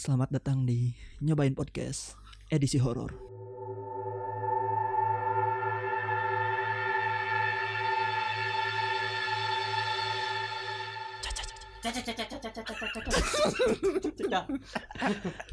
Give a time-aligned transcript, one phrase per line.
[0.00, 2.16] Selamat datang di Nyobain Podcast
[2.48, 3.12] edisi horor.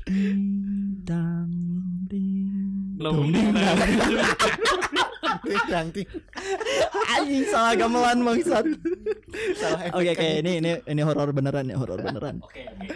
[0.08, 1.52] Ding dang
[2.08, 3.80] ding dong, ding dang
[5.68, 6.08] Yang ting
[7.20, 8.64] Anjing salah gamelan bangsat.
[9.60, 12.40] salah efek Oke oke ini ini ini horor beneran ya horor beneran.
[12.40, 12.88] Oke, oke.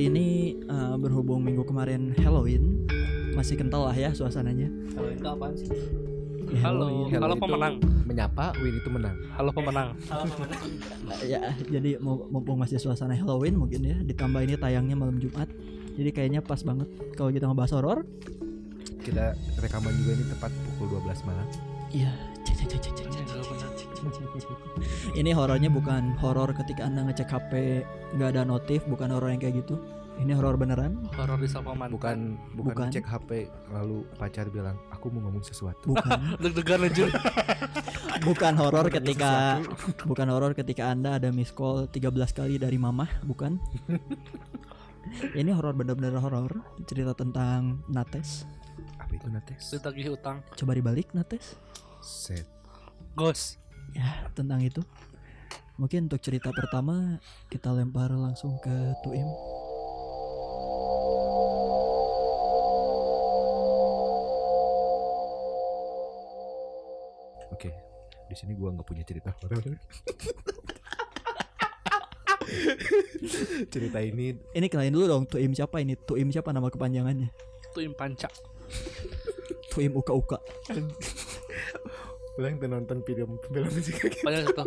[0.00, 2.88] Kali ini eh, berhubung minggu kemarin Halloween
[3.36, 4.72] masih kental lah ya suasananya.
[4.96, 5.68] Halo, itu apaan sih?
[5.68, 7.20] Ya, Halo, Halloween.
[7.20, 7.74] Halo itu- pemenang.
[8.08, 9.92] Menyapa Win itu menang Halo pemenang.
[10.08, 10.60] Halo, pemenang.
[11.20, 15.52] ya jadi mau- mumpung masih suasana Halloween mungkin ya ditambah ini tayangnya malam Jumat
[15.92, 18.08] jadi kayaknya pas banget kalau kita ngebahas horor
[19.04, 21.44] Kita rekaman juga ini tepat pukul 12 malam
[21.92, 22.08] iya
[25.20, 27.52] ini horornya bukan horor ketika anda ngecek HP
[28.16, 29.76] nggak ada notif bukan horor yang kayak gitu
[30.20, 31.48] ini horor beneran Horor di.
[31.48, 32.88] Bukan bukan, Bukan.
[32.92, 33.30] cek HP
[33.72, 37.08] lalu pacar bilang aku mau ngomong sesuatu bukan Deg-degan aja.
[38.28, 39.64] bukan horor ketika
[40.04, 43.56] bukan horor ketika anda ada miss call 13 kali dari mamah bukan
[45.32, 46.52] ini horor bener-bener horor
[46.84, 48.44] cerita tentang Nates
[49.00, 49.72] Apa itu Nates?
[49.72, 50.44] Ditagih utang.
[50.52, 51.56] coba dibalik Nates
[52.00, 52.44] Set
[53.16, 53.56] Gos.
[53.94, 54.82] Ya tentang itu.
[55.80, 57.16] Mungkin untuk cerita pertama
[57.48, 59.28] kita lempar langsung ke Tuim.
[67.56, 67.70] Oke
[68.28, 69.32] di sini gua nggak punya cerita.
[69.40, 69.64] Horor
[73.70, 75.96] cerita ini ini kenalin dulu dong Tuim siapa ini?
[75.96, 77.30] Tuim siapa nama kepanjangannya?
[77.70, 78.28] Itu im panca.
[79.70, 80.38] Tuim Uka Uka
[82.40, 83.92] Ulang tuh nonton film film sih
[84.24, 84.64] Banyak itu.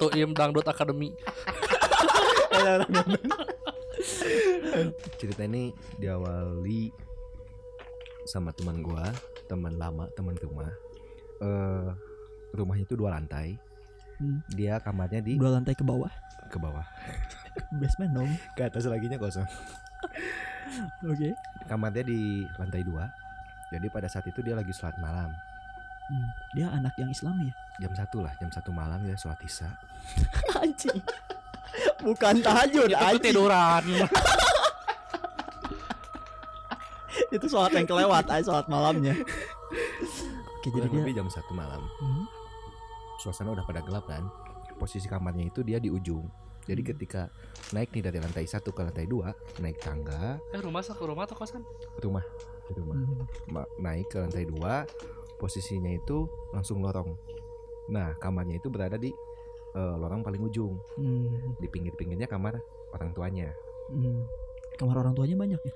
[0.00, 1.12] Tuh im dangdut akademi.
[5.20, 6.88] cerita ini diawali
[8.24, 9.12] sama teman gua
[9.52, 10.72] teman lama teman rumah.
[11.44, 11.92] Eh
[12.56, 13.60] rumahnya itu dua lantai.
[14.20, 14.44] Hmm.
[14.52, 16.08] dia kamarnya di dua lantai ke bawah.
[16.48, 16.84] Ke bawah.
[17.80, 18.32] Basement dong.
[18.56, 19.44] Ke atas laginya kosong.
[21.12, 21.36] Oke.
[21.68, 23.12] Kamarnya di lantai dua.
[23.68, 25.28] Jadi pada saat itu dia lagi sholat malam
[26.10, 27.54] Hmm, dia anak yang Islam ya?
[27.80, 29.70] Jam satu lah jam satu malam dia sholat isya.
[30.60, 30.98] Anjing.
[32.02, 33.22] Bukan tahajud Itu anjing.
[33.22, 33.82] tiduran.
[37.30, 39.14] itu sholat yang kelewat ay sholat malamnya.
[40.60, 41.86] Oke jadi dia lebih jam satu malam.
[42.02, 42.26] Hmm,
[43.22, 44.26] suasana udah pada gelap kan?
[44.76, 46.26] Posisi kamarnya itu dia di ujung.
[46.66, 46.90] Jadi Hmm.
[46.94, 47.22] ketika
[47.70, 50.42] naik nih dari lantai satu ke lantai dua naik tangga.
[50.50, 51.62] Eh rumah ke rumah atau kosan?
[52.02, 52.22] rumah
[52.70, 52.94] rumah.
[52.98, 54.86] Hmm, naik ke lantai dua
[55.40, 57.16] posisinya itu langsung lorong.
[57.88, 59.08] Nah kamarnya itu berada di
[59.74, 60.76] eh, lorong paling ujung.
[61.00, 62.60] Hmm, di pinggir-pinggirnya kamar
[62.92, 63.48] orang tuanya.
[63.90, 64.22] Hmm.
[64.78, 65.72] kamar orang tuanya banyak ya?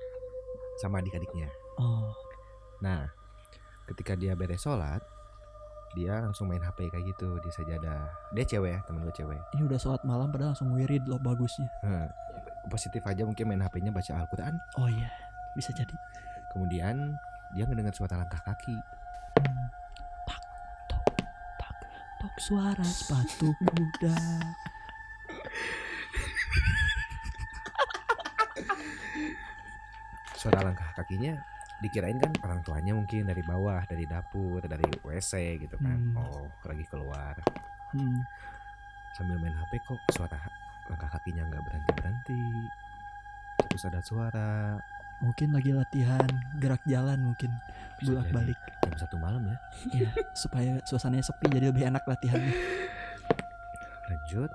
[0.77, 1.49] Sama adik-adiknya.
[1.81, 2.13] Oh.
[2.85, 3.09] Nah
[3.89, 5.01] ketika dia beres sholat
[5.95, 8.03] dia langsung main HP kayak gitu di sajadah
[8.35, 9.39] dia cewek ya temen gue cewek.
[9.55, 11.71] Ini udah sholat malam padahal langsung wirid loh bagusnya.
[11.87, 12.07] Heh,
[12.67, 14.53] positif aja mungkin main HP-nya baca Al-Quran.
[14.75, 15.07] Oh iya
[15.55, 15.95] bisa jadi.
[16.51, 17.15] Kemudian
[17.55, 18.75] dia ngedengar suara langkah kaki.
[18.75, 19.04] Hmm.
[20.25, 20.41] Tak
[20.87, 21.05] tok
[21.59, 21.73] tak
[22.21, 24.17] tok suara sepatu kuda.
[30.35, 31.35] Suara langkah kakinya
[31.83, 35.99] dikirain kan orang tuanya mungkin dari bawah dari dapur dari WC gitu kan.
[36.15, 36.19] Hmm.
[36.19, 37.35] oh lagi keluar.
[37.95, 38.23] Hmm.
[39.15, 40.35] sambil main HP kok suara
[40.91, 42.41] langkah kakinya nggak berhenti berhenti
[43.71, 44.75] terus ada suara
[45.23, 46.27] mungkin lagi latihan
[46.59, 47.51] gerak jalan mungkin
[48.03, 49.57] bolak balik jam satu malam ya.
[49.95, 52.53] Ya supaya suasananya sepi jadi lebih enak latihannya.
[54.11, 54.51] Lanjut.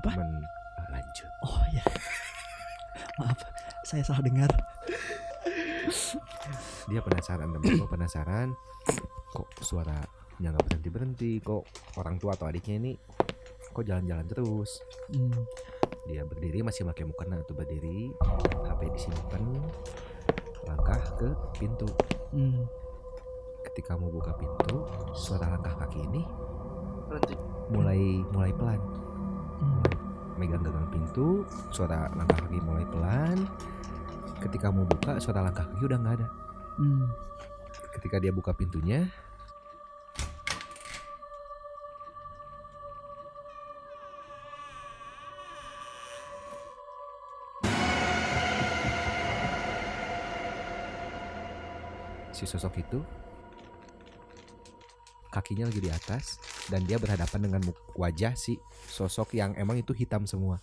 [0.00, 0.10] Apa?
[0.16, 0.46] Men-
[0.76, 1.30] ah, lanjut.
[1.44, 1.84] Oh ya
[3.20, 3.40] maaf
[3.84, 4.50] saya salah dengar.
[6.88, 8.48] Dia penasaran temen gue penasaran.
[9.30, 11.64] Kok suaranya nggak berhenti berhenti kok
[12.00, 12.92] orang tua atau adiknya ini
[13.70, 14.82] kok jalan-jalan terus?
[15.12, 15.46] Hmm.
[16.10, 18.10] Dia berdiri masih pakai mukena tuh berdiri
[18.66, 19.42] HP disimpan
[20.66, 21.86] langkah ke pintu
[22.30, 22.66] Hmm.
[23.62, 26.22] ketika mau buka pintu suara langkah kaki ini
[27.06, 27.34] Berhenti.
[27.70, 28.80] mulai mulai pelan
[29.62, 29.82] Hmm.
[30.34, 33.46] megang gagang pintu suara langkah kaki mulai pelan
[34.42, 36.28] ketika mau buka suara langkah kaki udah nggak ada
[36.78, 37.06] Hmm.
[37.94, 39.06] ketika dia buka pintunya
[52.40, 53.04] si sosok itu
[55.28, 56.40] kakinya lagi di atas
[56.72, 57.62] dan dia berhadapan dengan
[57.94, 58.56] wajah si
[58.88, 60.56] sosok yang emang itu hitam semua.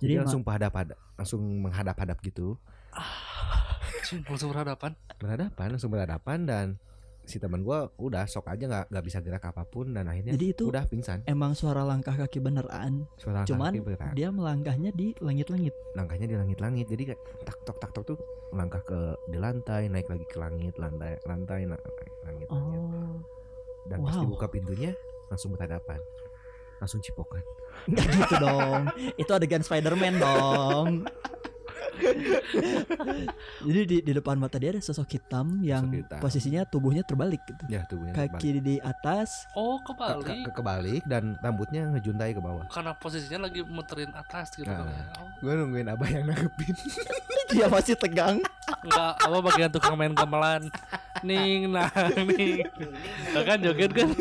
[0.00, 0.72] Jadi Jadi langsung menghadap
[1.18, 2.56] langsung menghadap-hadap gitu.
[4.06, 4.96] Cing, langsung berhadapan.
[5.20, 6.66] Berhadapan, langsung berhadapan dan
[7.22, 10.46] si teman gua udah sok aja nggak nggak bisa gerak apa pun dan akhirnya Jadi
[10.50, 11.22] itu udah pingsan.
[11.24, 13.06] emang suara langkah kaki beneran.
[13.16, 14.12] Suara Cuman kaki berat.
[14.12, 15.74] dia melangkahnya di langit-langit.
[15.94, 18.18] langkahnya di langit-langit jadi kayak tak tok tak tok tuh
[18.50, 22.80] langkah ke di lantai naik lagi ke langit lantai lantai na- naik langit, langit.
[22.82, 23.18] Oh.
[23.86, 24.22] dan pas wow.
[24.22, 24.90] dibuka pintunya
[25.30, 25.98] langsung berhadapan
[26.78, 27.42] langsung cipokan
[27.86, 28.82] Enggak gitu dong.
[29.14, 30.88] Itu adegan Spider-Man dong.
[33.62, 36.18] Jadi di, di depan mata dia ada sosok hitam yang Sosok hitam.
[36.18, 37.62] posisinya tubuhnya terbalik gitu.
[37.66, 40.22] ya tubuhnya Kaki di atas, Oh, ke, kebalik.
[40.22, 44.64] ke- ke- kebalik dan rambutnya ngejuntai ke bawah Karena posisinya lagi muterin atas gitu.
[44.64, 44.78] Nah.
[44.78, 45.02] kan ya.
[45.16, 46.74] Oh, gue nungguin abah yang nanggepin
[47.50, 48.38] dia masih tegang.
[48.80, 50.66] enggak, apa bagian tukang main gamelan.
[51.20, 52.64] Ning, nah, ning.
[53.36, 54.08] Kan joget kan?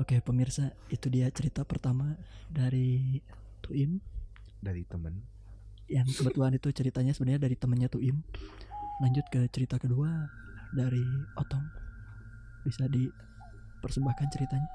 [0.00, 2.16] Oke pemirsa, itu dia cerita pertama
[2.48, 3.20] dari
[3.60, 4.00] Tuim
[4.62, 5.32] dari temen
[5.92, 8.16] yang kebetulan itu ceritanya sebenarnya dari temennya Tuim.
[9.04, 10.08] Lanjut ke cerita kedua
[10.72, 11.04] dari
[11.36, 11.64] Otong.
[12.64, 14.68] Bisa dipersembahkan ceritanya.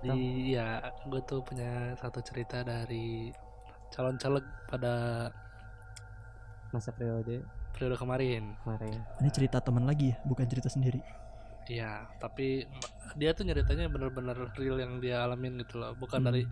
[0.00, 3.28] Di ya, gue tuh punya satu cerita dari
[3.92, 5.28] calon caleg pada
[6.72, 7.44] masa periode
[7.74, 8.54] periode kemarin.
[8.62, 11.02] kemarin Ini cerita teman lagi ya, bukan cerita sendiri.
[11.64, 12.68] Iya, tapi
[13.16, 16.28] dia tuh nyeritanya bener-bener real yang dia alamin gitu loh, bukan Hmm.
[16.28, 16.42] dari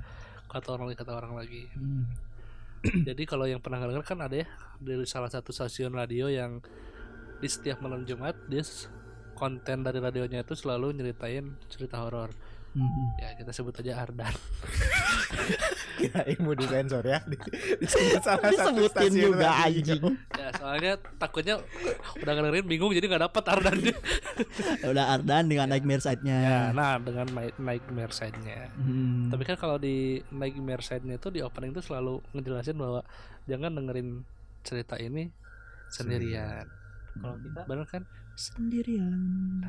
[0.48, 1.62] kata orang lagi kata orang lagi.
[1.76, 2.04] Hmm.
[3.08, 4.48] Jadi kalau yang pernah denger kan ada ya
[4.80, 6.58] dari salah satu stasiun radio yang
[7.38, 8.62] di setiap malam Jumat dia
[9.34, 12.30] konten dari radionya itu selalu nyeritain cerita horor.
[12.72, 13.12] Hmm.
[13.20, 14.32] Ya kita sebut aja Ardan.
[16.00, 17.36] kirain mau disensor ya di,
[17.78, 20.02] disebut salah satu Disebutin stasiun juga anjing.
[20.32, 21.54] ya soalnya takutnya
[22.18, 23.96] udah dengerin bingung jadi nggak dapet Ardannya.
[24.82, 26.36] Ya Udah Ardan dengan nightmare side-nya.
[26.40, 28.72] ya, nah dengan naik nightmare side-nya.
[28.74, 29.28] Hmm.
[29.28, 33.04] Tapi kan kalau di nightmare side-nya itu di opening itu selalu ngejelasin bahwa
[33.44, 34.24] jangan dengerin
[34.64, 35.28] cerita ini
[35.88, 36.66] sendirian.
[37.20, 38.02] kalau kita Bener kan?
[38.34, 39.60] sendirian.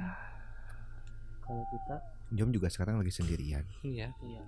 [1.43, 1.95] kalau kita
[2.33, 4.09] Jom juga sekarang lagi sendirian Iya.
[4.17, 4.41] iya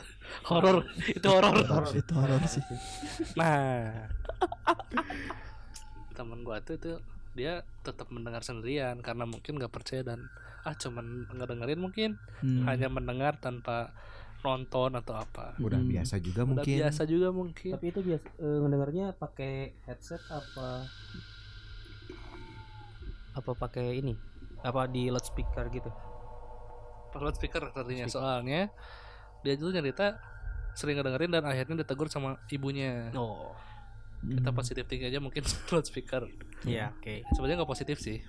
[0.44, 0.82] Horor.
[1.06, 1.54] itu horor.
[1.88, 2.64] itu horor sih.
[3.36, 4.10] Nah,
[6.12, 6.92] temen gua tuh itu
[7.34, 10.26] dia tetap mendengar sendirian karena mungkin nggak percaya dan
[10.64, 12.10] ah cuman ngedengerin mungkin
[12.40, 12.66] Hmm.
[12.66, 13.92] hanya mendengar tanpa
[14.42, 15.54] nonton atau apa.
[15.58, 15.90] udah Hmm.
[15.92, 17.72] biasa juga Udah mungkin biasa juga mungkin.
[17.72, 19.54] tapi itu biasa eh, ngedengarnya pakai
[19.84, 20.86] headset apa
[23.36, 24.16] apa pakai ini
[24.62, 25.92] apa di loudspeaker gitu
[27.16, 28.68] Pas loudspeaker artinya soalnya
[29.40, 30.20] dia tuh nyerita
[30.74, 33.08] sering ngedengerin dan akhirnya ditegur sama ibunya.
[33.16, 33.56] oh
[34.20, 34.58] Kita Hmm.
[34.58, 35.40] positif tinggi aja mungkin
[35.72, 36.28] loudspeaker.
[36.64, 38.20] iya oke Sebenarnya nggak positif sih.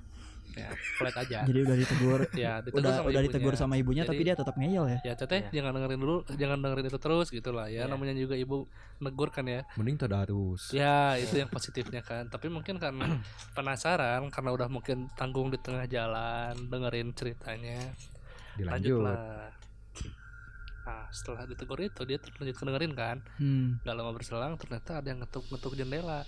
[0.54, 1.44] Ya, flat aja.
[1.44, 3.28] Jadi udah ditegur, ya, ditegur udah sama udah ibunya.
[3.28, 4.98] ditegur sama ibunya Jadi- tapi dia tetap ngeyel ya.
[5.02, 5.50] ya teteh Iya.
[5.52, 7.90] jangan dengerin dulu jangan dengerin itu terus gitu lah ya Iya.
[7.90, 8.56] namanya juga ibu
[8.98, 13.04] negur kan ya mending tadarus ya itu yang positifnya kan tapi mungkin karena
[13.52, 17.92] penasaran karena udah mungkin tanggung di tengah jalan dengerin ceritanya
[18.56, 19.00] dilanjut.
[19.04, 19.52] Lanjutlah.
[20.86, 23.18] Nah setelah ditegur itu dia terus lanjut dengerin kan.
[23.42, 23.82] Hmm.
[23.82, 26.22] gak lama berselang ternyata ada yang ngetuk ngetuk jendela.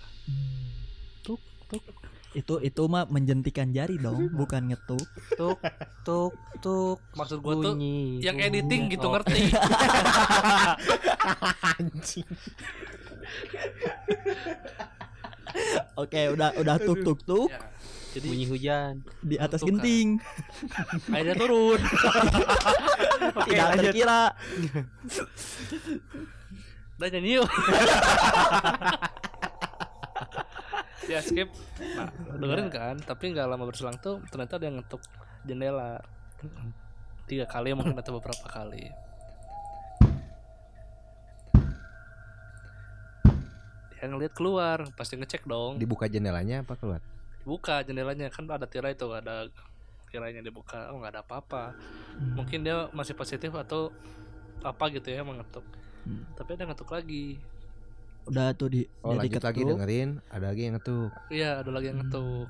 [1.22, 1.38] Tuk
[1.70, 1.84] tuk.
[2.36, 5.06] Itu itu mah menjentikan jari dong, bukan ngetuk.
[5.38, 5.58] tuk
[6.02, 6.98] tuk tuk.
[7.14, 8.48] Maksud gua tuh bunyi yang bunyi.
[8.50, 9.40] editing gitu Oh, ngerti
[15.98, 17.60] Oke, udah udah tuk tuk tuk ya,
[18.14, 18.92] jadi bunyi hujan.
[19.20, 19.82] Di atas Tuk, kan.
[19.82, 20.08] genting.
[21.14, 21.80] airnya turun.
[23.38, 23.84] Oke, Tidak lanjut.
[23.92, 24.22] terkira.
[26.98, 27.46] udah nyanyi yuk
[31.08, 31.48] ya skip.
[31.96, 35.00] Nah dengerin kan tapi nggak lama berselang tuh ternyata dia ngetuk
[35.46, 36.02] jendela.
[37.28, 38.88] Tiga kali mungkin atau beberapa kali
[43.98, 47.02] dia ngeliat keluar pasti ngecek dong dibuka jendelanya apa keluar
[47.42, 49.50] buka jendelanya kan ada tirai tuh ada
[50.08, 51.74] tirainya dibuka oh nggak ada apa-apa
[52.14, 52.34] Hmm.
[52.34, 53.94] mungkin dia masih positif atau
[54.60, 55.62] apa gitu ya mengetuk
[56.02, 56.24] Hmm.
[56.34, 57.38] tapi ada ngetuk lagi
[58.24, 59.68] Udah tuh di oh lanjut lagi diketuk.
[59.72, 62.04] dengerin ada lagi yang ngetuk Iya, ada lagi yang Hmm.
[62.04, 62.48] ngetuk.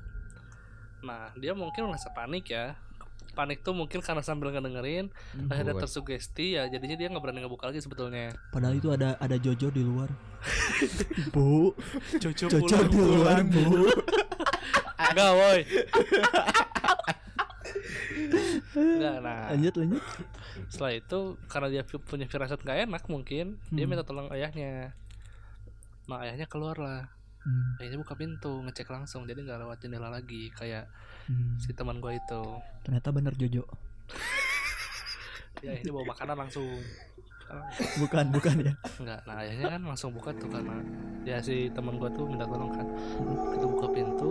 [0.99, 2.75] Nah, dia mungkin merasa panik ya.
[3.39, 5.47] Panik tuh mungkin karena sambil ngedengerin, Hmm.
[5.47, 8.35] akhirnya tersugesti ya, jadinya dia nggak berani ngebuka lagi sebetulnya.
[8.49, 10.11] Padahal itu ada ada Jojo di luar.
[11.33, 11.71] Bu,
[12.13, 13.87] Jojo, Jojo pulang, Bu.
[15.09, 15.59] Enggak, woi.
[18.71, 20.03] Enggak, nah lanjut lanjut
[20.67, 23.89] setelah itu karena dia pu- punya firasat gak enak mungkin dia Hmm.
[23.89, 24.93] minta tolong ayahnya
[26.05, 27.09] nah ayahnya keluar lah
[27.49, 30.85] Hmm, ayahnya buka pintu ngecek langsung jadi nggak lewat jendela lagi kayak
[31.25, 31.57] hmm.
[31.57, 32.41] si teman gua itu.
[32.85, 33.65] Ternyata bener Jojo.
[35.65, 36.69] Ya ini bawa makanan langsung.
[37.97, 38.73] Bukan bukan ya?
[39.01, 40.77] Enggak nah ayahnya kan langsung buka tuh karena
[41.25, 42.85] ya si teman gua tuh minta tolong kan.
[43.57, 44.29] Kita buka pintu.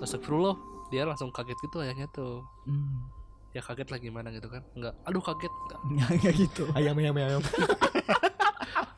[0.00, 0.56] Terus astagfirullah
[0.88, 2.40] dia langsung kaget gitu ayahnya tuh.
[2.64, 3.12] Hmm.
[3.52, 4.64] ya kaget lah gimana gitu kan.
[4.72, 5.52] Enggak aduh kaget.
[5.52, 6.08] Enggak nggak.
[6.24, 6.64] Nggak gitu.
[6.72, 7.44] Ayam ayam ayam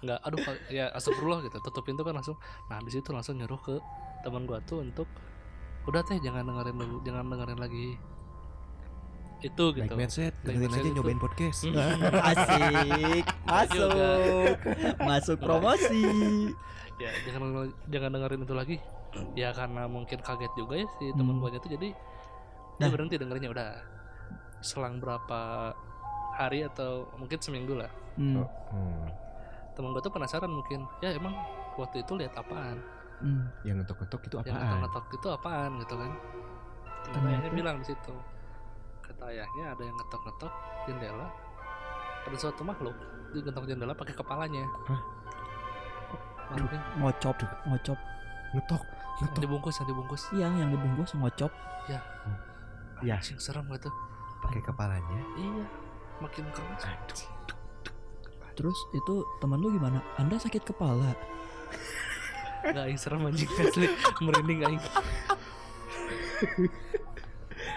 [0.04, 2.36] enggak aduh ya astagfirullah gitu tutup pintu kan langsung
[2.68, 3.74] nah di situ langsung nyuruh ke
[4.20, 5.08] teman gua tuh untuk
[5.84, 7.86] udah teh jangan dengerin dulu jangan dengerin lagi
[9.40, 10.96] itu gitu mindset, Baik dengerin mindset aja itu.
[10.96, 11.58] nyobain podcast.
[11.68, 11.76] Hmm.
[12.32, 14.56] asik masuk
[14.98, 16.04] masuk promosi
[16.96, 18.76] ya jangan jangan dengerin itu lagi
[19.36, 21.42] ya karena mungkin kaget juga ya si teman Hmm.
[21.42, 21.88] gua itu jadi
[22.74, 23.68] dia berhenti dengerinnya udah
[24.58, 25.70] selang berapa
[26.34, 28.40] hari atau mungkin seminggu lah hmm.
[28.72, 29.06] Hmm.
[29.74, 31.34] Teman gua tuh penasaran mungkin ya emang
[31.74, 32.78] waktu itu lihat apaan
[33.14, 33.46] Hmm.
[33.62, 34.58] Yang ngetok-ngetok itu yang apaan?
[34.82, 38.14] ngetok-ngetok itu apaan gitu kan Ternyata Ternyata- ayahnya bilang di situ
[39.00, 40.52] kata ayahnya ada yang ngetok-ngetok
[40.84, 41.26] jendela
[42.24, 42.96] ada suatu makhluk
[43.30, 45.00] dia ngetok jendela pakai kepalanya Hah?
[46.50, 47.98] Mungkin ngocop ngocop
[48.52, 48.82] Ngetok,
[49.20, 49.40] ngetok.
[49.40, 51.52] dibungkus yang dibungkus iya yang dibungkus ngocop
[51.86, 52.00] Ya.
[52.98, 53.90] Anjing, serem gitu
[54.40, 55.20] Pakai kepalanya.
[55.34, 55.64] iya
[56.18, 57.53] makin keras Aduh.
[58.54, 60.00] Terus itu teman lu gimana?
[60.16, 61.12] Anda sakit kepala.
[62.64, 63.86] Gak aing serem anjing asli.
[64.18, 64.80] Merinding aing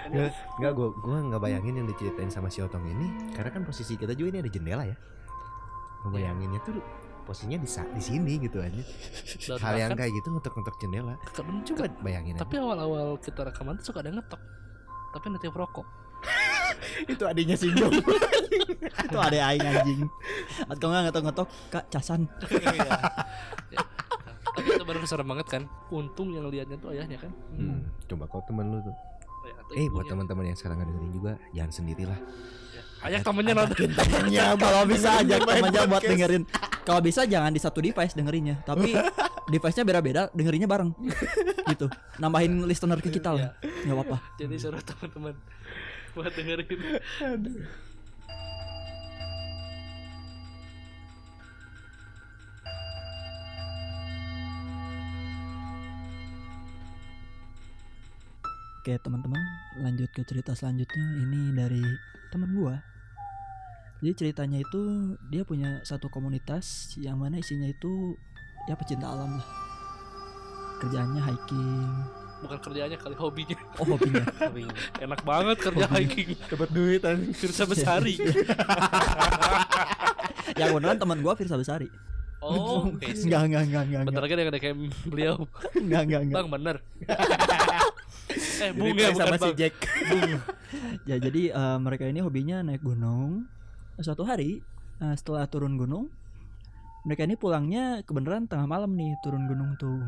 [0.07, 3.99] Nggak, nggak gua gua nggak bayangin yang diceritain sama si Otong ini karena kan posisi
[3.99, 4.95] kita juga ini ada jendela ya.
[6.07, 6.79] Ngebayanginnya tuh
[7.27, 8.81] posisinya di di sini gitu aja.
[9.59, 11.13] Hal yang kayak gitu ngetok-ngetok jendela.
[11.35, 14.39] kan- Coba bayangin tapi awal-awal kita rekaman tuh suka ada yang ngetok.
[15.11, 15.87] Tapi nanti rokok
[17.13, 17.91] itu adanya si Jom.
[19.07, 20.01] itu ada aing anjing.
[20.67, 22.21] Atau nggak ngetok ngetok kak casan.
[22.51, 22.97] Iya.
[23.67, 23.83] Ya.
[24.63, 25.63] tapi itu baru serem banget kan.
[25.93, 27.29] Untung yang liatnya tuh ayahnya kan.
[27.53, 28.95] Hmm, coba kau temen lu tuh.
[29.45, 32.19] Ya, atau Eh buat teman-teman yang sekarang dengerin juga jangan sendirilah.
[32.73, 32.81] Ya.
[33.05, 33.89] ajak temennya nonton.
[33.93, 36.43] Temennya kalau bisa ajak main temannya buat dengerin.
[36.81, 38.97] Kalau bisa jangan di satu device dengerinnya tapi
[39.53, 40.89] device-nya beda-beda dengerinnya bareng.
[41.69, 41.85] Gitu.
[42.17, 43.53] Nambahin listener ke kita lah.
[43.61, 44.17] Nggak apa-apa.
[44.41, 45.37] Jadi suruh teman-teman
[46.17, 46.65] buat dengerin
[58.87, 59.43] Oke teman-teman
[59.83, 61.83] lanjut ke cerita selanjutnya ini dari
[62.31, 62.79] teman gua.
[63.99, 68.15] Jadi ceritanya itu dia punya satu komunitas yang mana isinya itu
[68.71, 69.49] ya pecinta alam lah.
[70.79, 72.16] Kerjaannya hiking.
[72.37, 74.23] Bukan kerjaannya kali hobinya Oh hobinya.
[75.05, 77.33] enak banget kerja hiking dapat duit anjing.
[77.33, 78.15] Firsa Besari
[80.59, 81.89] yang beneran teman gua Firsa Besari.
[82.39, 83.25] oh siap.
[83.25, 84.01] Enggak enggak enggak enggak.
[84.05, 85.35] bentar lagi ada kayak beliau
[85.73, 86.37] Enggak enggak enggak.
[86.37, 86.75] bang bener
[88.57, 89.75] eh bung ya bukan sama si bang Jack.
[91.05, 93.45] Ya jadi eh, mereka ini hobinya naik gunung.
[93.97, 94.61] Suatu hari
[94.99, 96.09] eh, setelah turun gunung,
[97.05, 100.01] mereka ini pulangnya kebenaran tengah malam nih turun gunung tuh.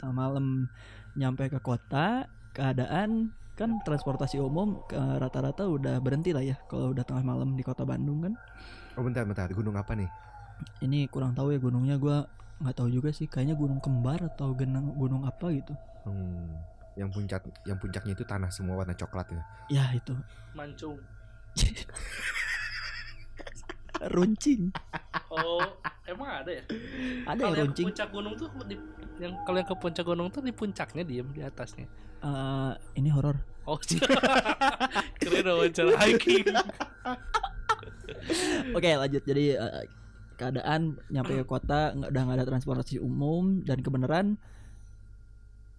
[0.00, 0.66] Tengah malam
[1.16, 7.04] nyampe ke kota, keadaan kan transportasi umum ke rata-rata udah berhenti lah ya kalau udah
[7.04, 8.32] tengah malam di kota Bandung kan.
[8.96, 10.08] Oh bentar bentar gunung apa nih?
[10.80, 12.24] Ini kurang tahu ya gunungnya gua
[12.62, 15.76] nggak tahu juga sih kayaknya gunung kembar atau gunung gunung apa gitu.
[16.08, 16.56] Hmm,
[16.96, 19.42] yang puncak yang puncaknya itu tanah semua warna coklat ya.
[19.68, 20.16] Ya itu
[20.56, 20.96] mancung
[24.14, 24.72] runcing.
[25.32, 25.64] Oh
[26.04, 26.62] emang ada ya?
[27.24, 27.86] Ada yang yang ke runcing.
[27.88, 28.76] puncak gunung tuh di
[29.20, 31.86] yang kalau yang ke puncak gunung tuh di puncaknya diem di atasnya.
[32.22, 33.36] Eh, ini horor.
[33.62, 33.78] oh
[35.22, 36.46] keren wawancara hiking.
[38.76, 39.22] Oke lanjut.
[39.22, 39.84] Jadi eh,
[40.36, 44.36] keadaan nyampe ke kota nggak udah nggak ada transportasi umum dan kebenaran.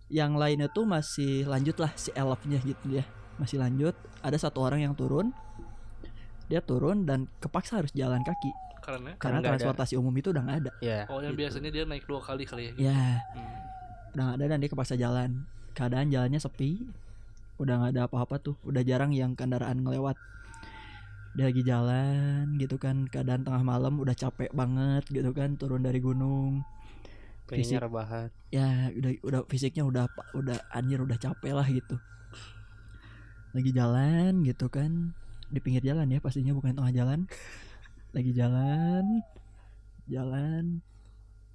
[0.08, 3.06] Yang lainnya tuh masih lanjut lah si elfnya gitu ya
[3.38, 3.96] masih lanjut.
[4.24, 5.36] Ada satu orang yang turun.
[6.48, 8.52] Dia turun dan kepaksa harus jalan kaki
[8.84, 9.12] karena?
[9.16, 9.58] Karena nggak ada.
[9.58, 10.72] transportasi umum itu udah nggak ada.
[10.78, 11.00] Ya.
[11.08, 11.42] oh yang Gitu.
[11.42, 12.74] biasanya dia naik dua kali kali ya?
[12.92, 14.12] Ya Hmm.
[14.12, 15.30] udah nggak ada dan dia kepaksa jalan.
[15.72, 16.72] Keadaan jalannya sepi.
[17.58, 18.56] Udah nggak ada apa-apa tuh.
[18.62, 20.20] Udah jarang yang kendaraan ngelewat.
[21.34, 23.08] Dia lagi jalan gitu kan.
[23.08, 25.56] Keadaan tengah malam udah capek banget gitu kan.
[25.56, 26.62] Turun dari gunung.
[27.44, 27.78] Fisik.
[27.80, 28.30] Rebahan.
[28.50, 31.98] ya udah udah fisiknya udah udah anjir udah capek lah gitu.
[33.54, 35.14] Lagi jalan gitu kan.
[35.50, 37.30] Di pinggir jalan ya pastinya bukan tengah jalan
[38.14, 39.26] lagi jalan
[40.06, 40.80] jalan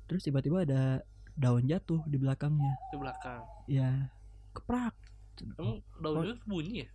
[0.05, 1.01] terus tiba-tiba ada
[1.33, 4.11] daun jatuh di belakangnya di belakang ya
[4.53, 4.95] keprak
[5.55, 6.89] Emang daunnya bunyi ya?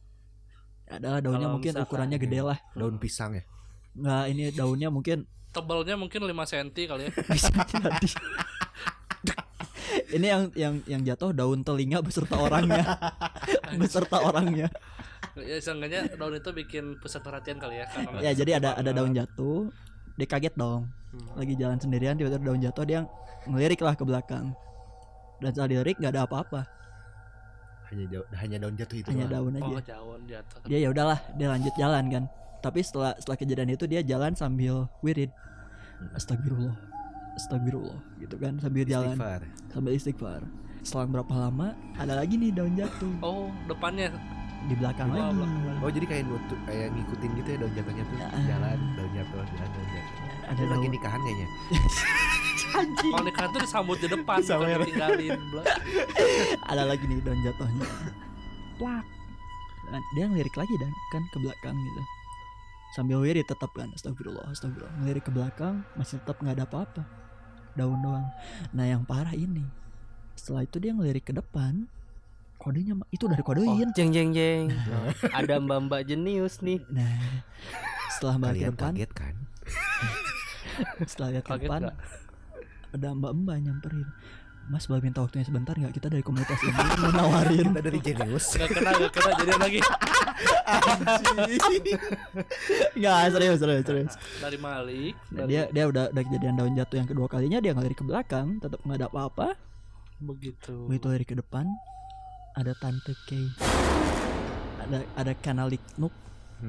[0.99, 2.59] Ada daunnya Kalau mungkin misalkan- ukurannya gede lah.
[2.75, 3.43] Daun pisang ya.
[3.95, 5.23] Nggak ini daunnya mungkin
[5.55, 7.11] Tebalnya mungkin 5 cm kali ya.
[7.31, 8.09] bisa jadi.
[10.11, 12.83] ini yang yang yang jatuh daun telinga beserta orangnya.
[13.81, 14.67] beserta orangnya.
[15.33, 19.11] ya seenggaknya daun itu bikin pusat perhatian kali ya karena Ya jadi ada ada daun
[19.11, 19.69] jatuh.
[20.13, 20.89] Dia kaget dong.
[21.09, 21.33] Hmm.
[21.37, 22.99] Lagi jalan sendirian tiba-tiba daun jatuh dia
[23.45, 24.53] ngelirik lah ke belakang.
[25.41, 26.61] Dan saat dilirik nggak ada apa-apa,
[27.89, 29.07] Hanya daun, hanya daun jatuh itu.
[29.11, 29.97] hanya daun aja.
[29.99, 32.23] oh jatuh Dia ya udahlah, dia lanjut jalan kan.
[32.63, 35.29] Tapi setelah setelah kejadian itu dia jalan sambil wirid.
[36.15, 36.75] Astagfirullah.
[37.33, 39.41] Astagfirullah gitu kan sambil jalan Istighfar.
[39.73, 40.41] sambil istighfar.
[40.83, 44.11] Selang berapa lama ada lagi nih daun jatuh oh depannya
[44.63, 45.35] di belakang Oh, lagi.
[45.37, 45.75] belakang.
[45.79, 48.27] Oh jadi kayak nutu, kayak ngikutin gitu ya daun jatuhnya tuh Ya.
[48.47, 50.15] jalan daun jatuh jalan daun jatuh.
[50.43, 50.93] Ada Dia lagi daun.
[50.93, 51.47] nikahan kayaknya.
[53.03, 54.79] kalau nikah tuh disambut di depan bukan Sawer.
[54.81, 55.31] ditinggalin
[56.63, 57.87] Ada lagi nih daun jatuhnya.
[58.75, 59.05] Plak.
[59.85, 62.01] Dan dia ngelirik lagi dan kan ke belakang gitu.
[62.93, 67.03] Sambil wirid tetap kan astagfirullah astagfirullah ngelirik ke belakang masih tetap nggak ada apa-apa.
[67.73, 68.25] Daun doang.
[68.71, 69.65] Nah, yang parah ini.
[70.33, 71.85] Setelah itu dia ngelirik ke depan.
[72.55, 73.91] Kodenya itu dari Oh, kodein.
[73.91, 74.71] jeng jeng jeng.
[75.37, 76.79] Ada mbak-mbak jenius nih.
[76.87, 77.43] Nah,
[78.09, 79.35] setelah balik ke depan, kaget kan?
[81.09, 81.97] setelah lihat ke Kaget depan, nggak?
[82.93, 84.07] ada mbak-mbak nyamperin.
[84.63, 85.91] Mas boleh minta waktunya sebentar nggak?
[85.91, 86.71] Kita dari komunitas ini
[87.03, 87.67] mau nawarin.
[87.67, 88.55] Kita dari Genius.
[88.55, 89.79] nggak kena nggak kena jadian lagi
[92.95, 94.13] Nggak serius serius serius.
[94.39, 97.71] dari Malik Nah, dari dia dia udah udah kejadian daun jatuh yang kedua kalinya dia
[97.71, 99.47] ngelirik ke belakang tetap nggak ada apa-apa
[100.23, 100.87] begitu.
[100.87, 101.67] Begitu lirik ke depan
[102.55, 103.45] ada tante Kay.
[104.83, 106.11] Ada ada kanalik Nuk.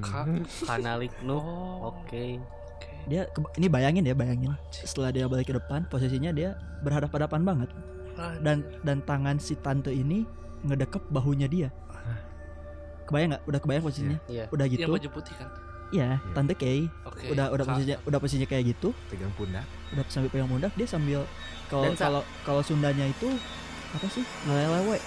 [0.02, 0.26] Kak.
[0.66, 1.38] Kanalik nu.
[1.38, 1.94] oh.
[1.94, 2.42] Oke.
[2.42, 2.90] oke.
[3.06, 4.50] Dia ke- ini bayangin ya bayangin.
[4.74, 7.70] Setelah dia balik ke depan posisinya dia berhadapan-hadapan banget.
[8.42, 10.26] Dan dan tangan si tante ini
[10.66, 11.68] ngedekep bahunya dia.
[13.04, 13.44] Kebayang nggak?
[13.46, 14.18] Udah kebayang posisinya?
[14.26, 14.44] Iya.
[14.48, 14.90] udah yang gitu.
[14.90, 15.50] baju putih kan
[15.94, 16.90] iya tante Kay.
[17.06, 18.90] Oke udah udah posisinya udah posisinya kayak gitu.
[19.06, 19.62] Pegang pundak.
[19.94, 21.22] udah sambil pegang pundak dia sambil
[21.64, 23.30] kalau kalau kalau Sundanya itu
[23.90, 24.26] apa sih?
[24.44, 24.98] Ngelelewe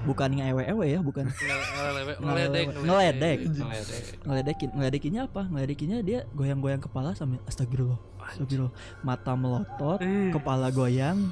[0.00, 1.28] bukan ngewe-ewe ya bukan.
[1.28, 2.66] Ngele- ngeledek Ngeledek.
[2.72, 2.72] ngeledek.
[2.80, 3.38] Ngeledek.
[3.60, 4.04] ngeledek.
[4.24, 5.42] Ngeledekin ngeledekinnya apa?
[5.46, 8.72] Ngeledekinnya dia goyang-goyang kepala sambil astagfirullah astagfirullah.
[9.00, 10.00] Mata melotot
[10.32, 11.28] kepala goyang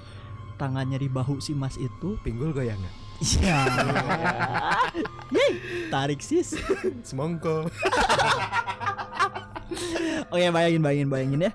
[0.54, 2.20] tangannya di bahu si mas itu.
[2.20, 2.96] Pinggul goyang nggak?
[3.40, 3.58] iya.
[5.34, 5.52] Yeay,
[5.88, 6.54] tarik sis.
[7.02, 7.66] Semongko.
[10.32, 11.52] oke bayangin bayangin bayangin ya.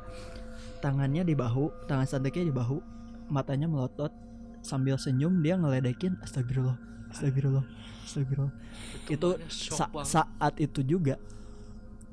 [0.80, 2.78] Tangannya di bahu tangan santeknya di bahu
[3.32, 4.12] matanya melotot
[4.60, 6.76] sambil senyum dia ngeledekin astagfirullah
[7.12, 7.64] astagfirullah
[8.04, 8.54] astagfirullah.
[9.08, 11.16] Itu sa- saat itu juga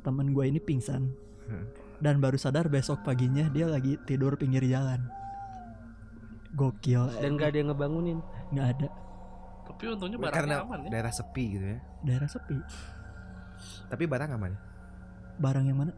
[0.00, 1.10] temen gue ini pingsan.
[1.50, 1.66] Hmm.
[2.00, 5.02] dan baru sadar besok paginya dia lagi tidur pinggir jalan.
[6.54, 7.10] Gokil.
[7.20, 8.18] Dan gak ada yang ngebangunin.
[8.50, 8.88] nggak ada.
[9.68, 10.90] Tapi untungnya barangnya Karena aman ya.
[10.90, 11.78] daerah sepi gitu ya.
[12.02, 12.56] daerah sepi.
[13.86, 14.52] Tapi barang aman.
[15.40, 15.92] Barang yang mana?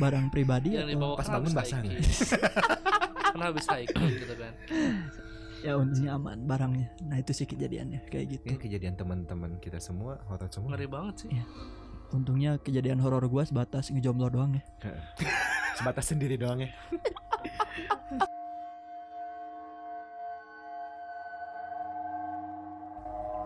[0.00, 1.78] Barang pribadi yang atau pas kan bangun basah
[3.30, 4.52] karena habis hiking gitu kan.
[5.60, 6.88] Ya untungnya aman barangnya.
[7.04, 8.44] Nah itu sih kejadiannya kayak gitu.
[8.48, 10.74] Ini kejadian teman-teman kita semua horor semua.
[10.74, 11.30] ngeri banget sih.
[11.36, 11.44] Iya.
[12.10, 14.64] untungnya kejadian horor gua sebatas ngejomblo doang ya.
[15.78, 16.74] Sebatas sendiri doang ya.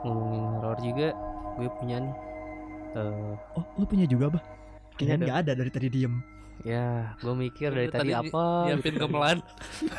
[0.01, 1.09] Ngomongin horor juga,
[1.61, 2.15] gue punya nih.
[2.97, 4.45] Eh, oh lu punya juga bah
[4.95, 6.15] kayaknya Punya nggak ada dari tadi diem
[6.63, 8.45] ya, gue mikir Tadi dari tadi, nyi- apa?
[8.65, 9.39] nyiapin gamelan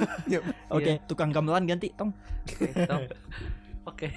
[0.75, 1.03] oke Iya.
[1.05, 2.15] tukang gamelan ganti tong
[2.47, 3.01] Stop.
[3.86, 4.08] oke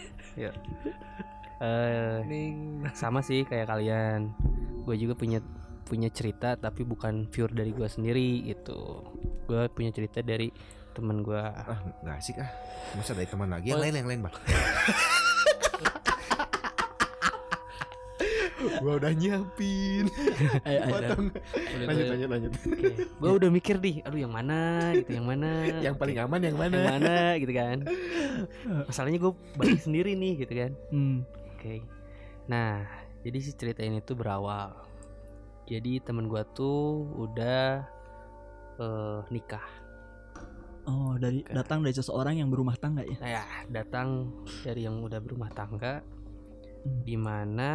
[1.59, 2.55] Eh, ning
[2.95, 4.31] sama sih kayak kalian.
[4.87, 5.43] Gue juga punya
[5.83, 8.79] punya cerita tapi bukan pure dari gue sendiri itu.
[9.45, 10.55] Gue punya cerita dari
[10.95, 11.35] teman gue.
[11.35, 12.47] Ah nggak asik ah.
[12.95, 14.35] Masa dari teman lagi yang lain yang lain bang.
[18.83, 20.05] Gua udah nyiapin.
[20.69, 20.91] eh, eh.
[20.91, 21.25] Potong.
[21.85, 22.53] Lanjut lanjut lanjut.
[23.19, 25.51] Gue udah mikir nih, aduh yang mana gitu, yang mana?
[25.83, 26.77] Yang paling aman yang mana?
[26.77, 27.79] yang mana gitu kan.
[28.87, 30.73] Masalahnya gue balik sendiri nih gitu kan.
[30.93, 31.17] Hmm.
[31.59, 31.83] Oke.
[32.49, 32.87] Nah,
[33.27, 34.73] jadi si cerita ini tuh berawal.
[35.69, 37.85] Jadi temen gua tuh udah
[38.81, 39.67] eh, nikah.
[40.89, 41.53] oh dari Oke.
[41.53, 44.33] datang dari seseorang yang berumah tangga ya Nah, ya, datang
[44.65, 46.01] dari yang udah berumah tangga.
[47.05, 47.71] Di mana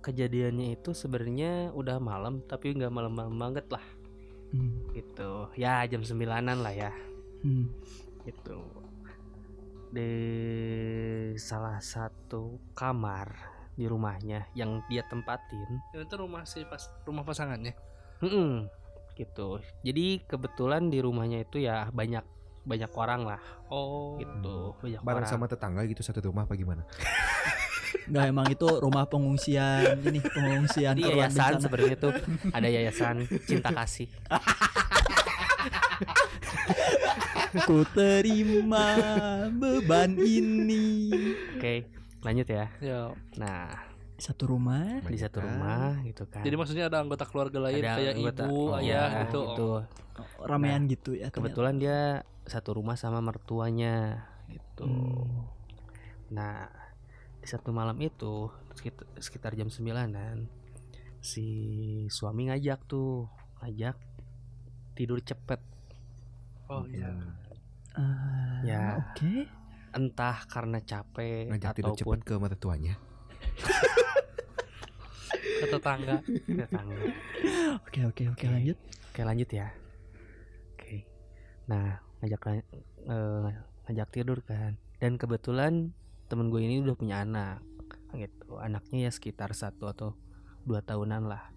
[0.00, 3.84] kejadiannya itu sebenarnya udah malam tapi nggak malam-malam banget lah.
[4.54, 4.86] Hmm.
[4.94, 5.50] gitu.
[5.58, 6.92] Ya jam sembilanan lah ya.
[7.42, 7.68] Hmm.
[8.24, 8.62] gitu.
[9.90, 10.10] Di
[11.36, 15.82] salah satu kamar di rumahnya yang dia tempatin.
[15.92, 17.74] Ini tuh rumah si pas rumah pasangannya?
[18.22, 18.70] Mm-mm,
[19.18, 19.58] gitu.
[19.82, 22.22] Jadi kebetulan di rumahnya itu ya banyak
[22.64, 23.42] banyak orang lah.
[23.68, 24.16] Oh.
[24.16, 25.30] Gitu banyak Bareng orang.
[25.30, 26.86] sama tetangga gitu satu rumah apa gimana?
[28.04, 32.12] Enggak emang itu rumah pengungsian ini pengungsian Di yayasan sebenarnya tuh
[32.52, 34.08] ada yayasan cinta kasih.
[37.64, 38.86] Ku terima
[39.48, 41.10] beban ini.
[41.56, 41.86] Oke,
[42.20, 42.66] lanjut ya.
[42.82, 43.00] Ya.
[43.38, 43.70] Nah,
[44.14, 45.02] Satu rumah.
[45.06, 46.42] di satu rumah gitu kan.
[46.42, 49.40] Jadi maksudnya ada anggota keluarga lain Ada kayak anggota- ibu, oh, ayah ya, gitu.
[49.50, 49.68] gitu.
[50.46, 51.26] ramean gitu ya.
[51.30, 51.34] ternyata.
[51.34, 51.98] Kebetulan dia
[52.46, 54.86] satu rumah sama mertuanya gitu.
[54.86, 55.46] Hmm.
[56.30, 56.70] Nah,
[57.44, 60.48] di satu malam itu sekitar, sekitar jam 9-an
[61.20, 61.44] si
[62.08, 63.28] suami ngajak tuh,
[63.60, 63.96] ngajak
[64.96, 65.60] tidur cepet.
[66.72, 67.12] Oh iya.
[67.92, 68.96] Ah, Ya.
[68.96, 69.44] Oke.
[69.92, 72.96] Entah karena capek Ngajak tidur ataupun cepet ke mata tuanya.
[75.34, 76.18] Ke tetangga.
[76.48, 76.96] tetangga.
[77.84, 78.46] Oke oke oke Oke.
[78.48, 78.78] lanjut.
[79.12, 79.68] Oke lanjut ya.
[80.74, 81.04] Oke.
[81.68, 82.40] Nah ngajak
[83.04, 83.48] eh,
[83.88, 84.76] ngajak tidur kan.
[84.98, 85.92] Dan kebetulan
[86.26, 87.60] temen gue ini udah punya anak.
[88.14, 88.56] Gitu.
[88.56, 90.14] Anaknya ya sekitar satu atau
[90.62, 91.50] dua tahunan lah.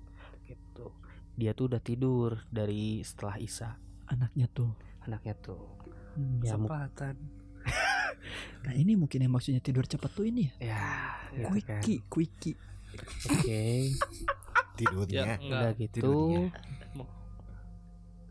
[0.43, 0.89] Gitu.
[1.37, 3.77] Dia tuh udah tidur dari setelah Isa.
[4.07, 4.73] Anaknya tuh.
[5.05, 5.61] Anaknya tuh.
[6.15, 6.41] Hmm.
[6.41, 7.15] Ya, Kesempatan.
[8.65, 10.59] Nah ini mungkin yang maksudnya tidur cepat tuh ini ya.
[10.59, 10.83] ya
[11.31, 11.79] gitu kan.
[11.79, 12.55] Quickie, quickie.
[13.31, 13.63] Oke.
[14.75, 15.23] Tidurnya.
[15.23, 15.93] Ya, Udah gitu.
[15.95, 16.51] tidurnya.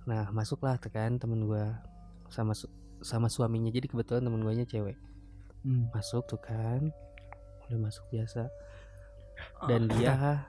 [0.05, 1.65] Nah masuklah tuh kan temen gue
[2.29, 2.71] sama su-
[3.01, 3.71] sama suaminya.
[3.73, 4.99] Jadi kebetulan temen gue nya cewek.
[5.67, 5.91] Hmm.
[5.91, 6.95] masuk tuh kan
[7.67, 8.47] udah masuk biasa
[9.67, 10.47] dan dia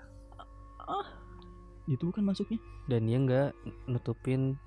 [1.87, 2.59] Itu bukan masuknya.
[2.85, 3.49] dan dia nggak
[3.87, 4.59] nutupin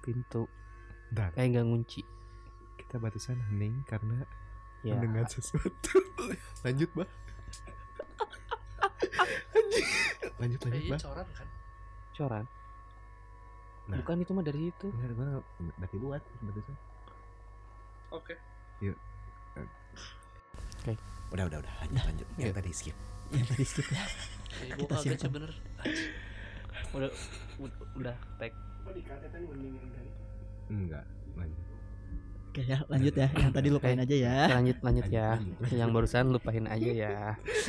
[0.00, 0.44] pintu
[1.08, 2.00] Dan eh nggak ngunci
[2.76, 4.24] kita batasan hening karena
[4.80, 5.98] ya mendengar sesuatu.
[6.64, 7.08] lanjut, Bah.
[10.38, 11.00] lanjut lanjut, iya Bah.
[11.00, 11.48] coran kan.
[12.12, 12.44] coran
[13.88, 13.96] Nah.
[13.98, 15.40] bukan itu mah dari itu Bener, gua
[15.74, 16.76] berarti buat batasan.
[18.12, 18.34] Oke.
[21.28, 21.72] Udah, udah, udah.
[21.84, 22.26] Lanjut, lanjut.
[22.40, 22.96] Yang tadi skip.
[23.32, 24.04] Yang tadi skip ya.
[24.64, 25.52] Eh, Kita kaget sih bener.
[26.88, 27.10] udah
[27.60, 28.52] ud- udah tag
[30.68, 31.04] Enggak,
[31.36, 31.60] lanjut.
[32.48, 33.28] Oke ya lanjut ya.
[33.28, 34.36] Yang tadi lupain aja ya.
[34.42, 35.28] Oke, lanjut lanjut ya
[35.68, 37.16] yang barusan lupain aja ya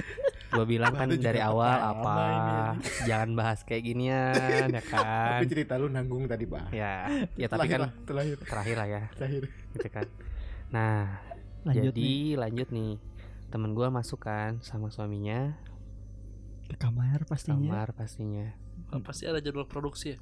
[0.49, 2.15] gua bilang kan dari awal apa?
[3.09, 5.39] Jangan bahas kayak ginian ya kan?
[5.39, 6.67] Tapi cerita lu nanggung tadi, Bah.
[6.69, 7.05] ya
[7.37, 9.01] ya tapi kan terakhir, terakhir lah ya.
[9.13, 9.43] Terakhir.
[9.73, 10.07] gitu kan.
[10.69, 11.21] Nah
[11.61, 12.39] Lanjut jadi nih.
[12.39, 12.93] lanjut nih.
[13.49, 15.57] Temen gua masuk kan sama suaminya.
[16.65, 17.57] Ke kamar pastinya.
[17.57, 18.47] kamar pastinya.
[18.89, 20.17] Oh, pasti ada jadwal produksi ya.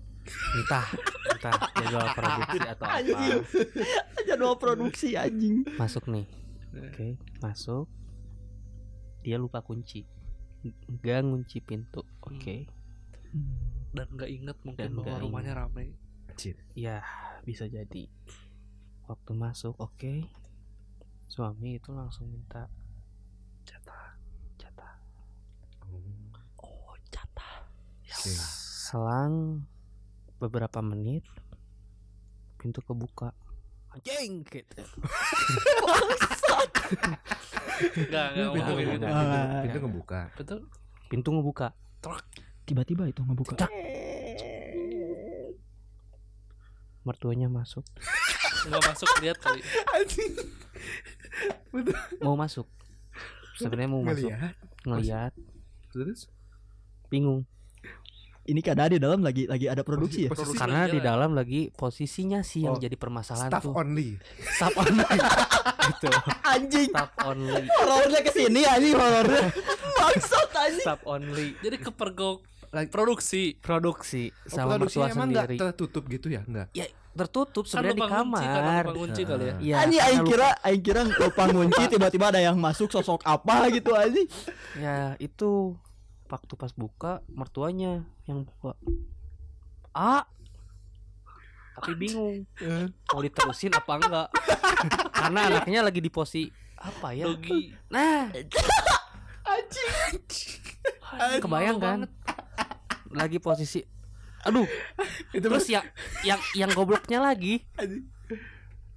[0.59, 0.87] entah
[1.31, 2.99] entah jadwal produksi atau apa.
[2.99, 3.39] Anjing.
[4.27, 5.55] Jadwal produksi anjing.
[5.75, 6.27] masuk nih.
[6.73, 7.87] Oke masuk.
[9.23, 10.07] Dia lupa kunci
[10.63, 12.57] nggak ngunci pintu oke
[13.27, 13.59] Hmm.
[13.91, 15.91] Dan nggak inget mungkin Dan bahwa rumahnya ramai.
[16.73, 17.03] ya
[17.43, 18.07] bisa jadi
[19.03, 20.23] waktu masuk oke
[21.27, 22.71] suami itu langsung minta
[23.63, 24.15] Jatah.
[24.55, 24.95] jatah
[26.61, 27.67] Oh jatah.
[27.99, 28.31] Oke.
[28.31, 29.67] selang
[30.37, 31.27] beberapa menit
[32.55, 33.35] pintu kebuka
[33.91, 34.81] anjing gitu
[37.77, 39.07] Enggak, enggak Pintu ngebuka.
[39.63, 40.19] Pintu ngebuka.
[40.37, 40.59] Betul.
[41.07, 41.67] pintu ngebuka.
[42.67, 43.67] Tiba-tiba itu ngebuka.
[47.07, 47.87] mertuanya masuk.
[48.67, 49.63] Enggak masuk lihat kali.
[52.19, 52.67] mau masuk?
[53.55, 54.27] Sebenarnya mau masuk.
[54.27, 54.55] Ngeliat.
[54.83, 55.33] ngeliat.
[55.95, 56.27] Terus?
[57.07, 57.47] Bingung
[58.47, 60.29] Ini keadaan di dalam lagi lagi ada produksi ya.
[60.31, 64.15] Posisi karena lagi di dalam lagi posisinya sih yang Oh, jadi permasalahan staff tuh only.
[64.39, 65.03] staff only
[65.89, 66.07] gitu
[66.41, 66.87] Anjing.
[66.87, 69.51] staff only Horornya ke sini anjing horornya.
[69.97, 70.79] Maksud anjing.
[70.81, 73.55] staff only Jadi kepergok Like- produksi.
[73.57, 76.41] produksi Oh, sama produksinya mertua emang nggak sendiri tertutup gitu ya?
[76.41, 76.67] Enggak.
[76.71, 79.55] ya tertutup Kan sebenarnya di lupa kunci kan, kamar kunci kali ya.
[79.57, 83.19] Iya, Anjing karena aing lupa- kira aing kira lupa ngunci tiba-tiba ada yang masuk sosok
[83.23, 84.27] apa gitu anjing.
[84.77, 85.73] ya itu
[86.27, 88.75] waktu pas buka mertuanya yang buka
[89.95, 90.27] ah
[91.77, 92.41] tapi bingung.
[93.13, 94.27] Mau diterusin apa enggak?
[95.21, 97.29] Karena anaknya lagi di posi apa ya?
[97.29, 97.69] Dogi.
[97.93, 98.33] nah.
[99.47, 101.39] Anjing.
[101.39, 101.99] kebayang kan?
[103.13, 103.85] Lagi posisi.
[104.41, 104.65] Aduh.
[105.29, 105.85] Itu terus yang
[106.25, 107.61] yang yang gobloknya lagi.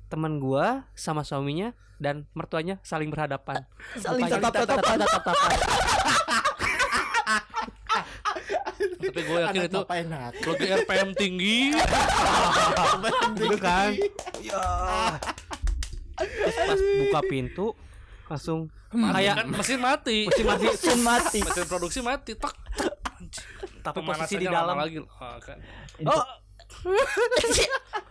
[0.09, 3.69] Teman gua sama suaminya dan mertuanya saling berhadapan.
[4.01, 4.97] Saling Mukanya tatap-tatapan.
[5.05, 5.57] tatap-tatapan.
[9.11, 10.33] Tapi gue yakin itu enak?
[10.38, 11.75] Dogi RPM tinggi.
[13.35, 13.90] gitu kan
[16.20, 17.66] terus pas buka pintu
[18.29, 20.18] langsung kayak kan mesin mati.
[20.29, 21.38] mesin mati Mesin mati.
[21.42, 22.33] Mesin produksi mati.
[22.37, 22.55] Tak.
[23.81, 24.96] tapi posisi Pemanasannya di dalam lagi.
[25.16, 25.59] Ah, kan.
[26.05, 26.25] Oh.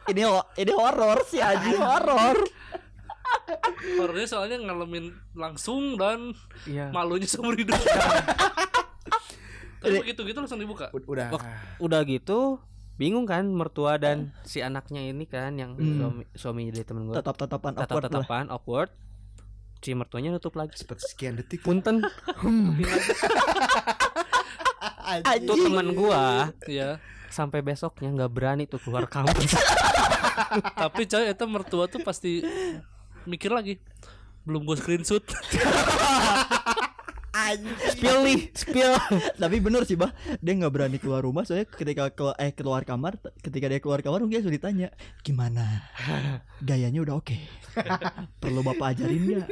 [0.09, 0.25] ini
[0.57, 2.37] ini horor sih anjing horor.
[3.99, 6.33] horornya soalnya ngalamin langsung dan
[6.65, 6.89] Iya.
[6.91, 7.77] malunya seumur hidup
[9.79, 10.87] tapi begitu gitu langsung dibuka?
[10.89, 11.27] U- udah.
[11.31, 11.47] Wak-
[11.79, 12.59] Udah gitu
[12.95, 15.95] bingung kan mertua dan si anaknya ini kan yang Hmm.
[15.95, 18.11] suami suami dari temen gue Tetap tatapan tatap awkward lah.
[18.13, 18.89] tatapan awkward.
[19.79, 20.75] Si mertuanya nutup lagi.
[20.75, 21.63] Seperti sekian detik.
[21.63, 22.03] Punten.
[25.37, 26.51] Itu teman gua.
[26.65, 29.53] Ya sampai besoknya nggak berani tuh keluar kampus.
[30.81, 32.41] Tapi coy itu mertua tuh pasti
[33.23, 33.77] mikir lagi.
[34.41, 35.21] Belum gue screenshot
[37.93, 38.93] spill nih spill.
[39.37, 40.11] Tapi bener sih bah,
[40.43, 44.21] dia nggak berani keluar rumah soalnya ketika keluar, eh keluar kamar, ketika dia keluar kamar
[44.25, 44.89] mungkin langsung ditanya
[45.23, 45.85] gimana,
[46.59, 47.37] gayanya udah oke,
[48.41, 49.49] perlu bapak ajarin nggak?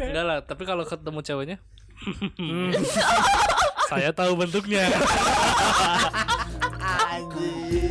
[0.00, 1.58] enggak lah tapi kalau ketemu ceweknya
[3.90, 4.84] saya tahu bentuknya.
[6.86, 7.86] Anjing